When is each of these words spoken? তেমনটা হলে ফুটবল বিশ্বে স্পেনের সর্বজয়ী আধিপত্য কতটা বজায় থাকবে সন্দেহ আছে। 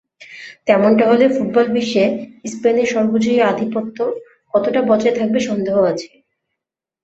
তেমনটা 0.67 1.03
হলে 1.11 1.25
ফুটবল 1.35 1.67
বিশ্বে 1.75 2.05
স্পেনের 2.51 2.87
সর্বজয়ী 2.93 3.39
আধিপত্য 3.51 3.97
কতটা 4.53 4.81
বজায় 4.89 5.15
থাকবে 5.19 5.39
সন্দেহ 5.47 5.75
আছে। 5.91 6.09